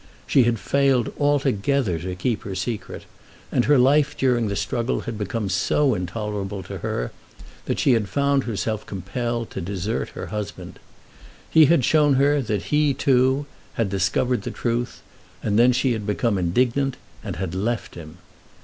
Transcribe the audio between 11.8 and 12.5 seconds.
shown her